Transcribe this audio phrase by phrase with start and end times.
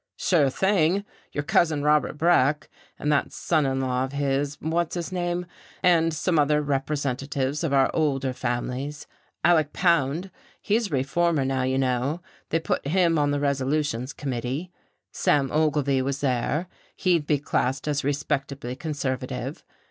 [0.15, 1.05] "Sure thing.
[1.31, 5.45] Your cousin Robert Breck; and that son in law of his what's his name?
[5.83, 9.05] And some other representatives of our oldest families,
[9.43, 10.31] Alec Pound.
[10.59, 12.19] He's a reformer now, you know.
[12.49, 14.71] They put him on the resolutions committee.
[15.11, 19.63] Sam Ogilvy was there, he'd be classed as respectably conservative.